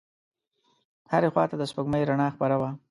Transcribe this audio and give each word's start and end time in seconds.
هرې 1.11 1.29
خواته 1.33 1.55
د 1.57 1.63
سپوږمۍ 1.69 2.01
رڼا 2.09 2.27
خپره 2.35 2.55
وه. 2.61 2.69